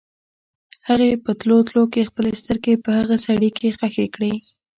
هغې 0.87 1.11
په 1.23 1.31
تلو 1.39 1.57
تلو 1.67 1.83
کې 1.93 2.07
خپلې 2.09 2.31
سترګې 2.41 2.73
په 2.83 2.89
هغه 2.99 3.15
سړي 3.25 3.49
کې 3.57 3.75
ښخې 3.77 4.07
کړې. 4.15 4.33